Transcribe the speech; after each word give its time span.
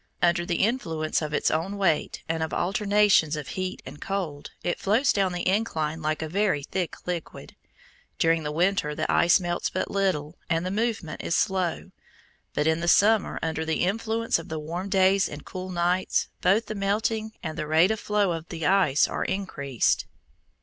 Under 0.19 0.47
the 0.47 0.63
influence 0.63 1.21
of 1.21 1.31
its 1.31 1.51
own 1.51 1.77
weight 1.77 2.23
and 2.27 2.41
of 2.41 2.55
alternations 2.55 3.35
of 3.35 3.49
heat 3.49 3.83
and 3.85 4.01
cold, 4.01 4.49
it 4.63 4.79
flows 4.79 5.13
down 5.13 5.31
the 5.31 5.47
incline 5.47 6.01
like 6.01 6.23
a 6.23 6.27
very 6.27 6.63
thick 6.63 6.95
liquid. 7.05 7.55
During 8.17 8.41
the 8.41 8.51
winter 8.51 8.95
the 8.95 9.05
ice 9.11 9.39
melts 9.39 9.69
but 9.69 9.91
little, 9.91 10.39
and 10.49 10.65
the 10.65 10.71
movement 10.71 11.21
is 11.21 11.35
slow, 11.35 11.91
but 12.55 12.65
in 12.65 12.79
the 12.79 12.87
summer, 12.87 13.37
under 13.43 13.63
the 13.63 13.83
influence 13.83 14.39
of 14.39 14.49
the 14.49 14.57
warm 14.57 14.89
days 14.89 15.29
and 15.29 15.45
cool 15.45 15.69
nights, 15.69 16.29
both 16.41 16.65
the 16.65 16.73
melting 16.73 17.33
and 17.43 17.55
the 17.55 17.67
rate 17.67 17.91
of 17.91 17.99
flow 17.99 18.31
of 18.31 18.49
the 18.49 18.65
ice 18.65 19.07
are 19.07 19.25
increased. 19.25 20.07